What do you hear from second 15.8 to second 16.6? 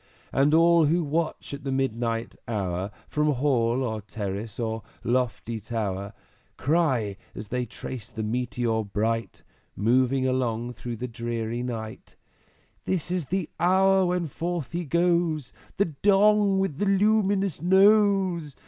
Dong